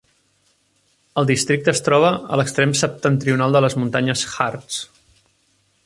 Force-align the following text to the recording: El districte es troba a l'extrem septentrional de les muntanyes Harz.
El 1.21 1.27
districte 1.31 1.71
es 1.73 1.83
troba 1.89 2.09
a 2.15 2.39
l'extrem 2.41 2.73
septentrional 2.81 3.57
de 3.59 3.63
les 3.67 3.79
muntanyes 3.83 4.25
Harz. 4.31 4.81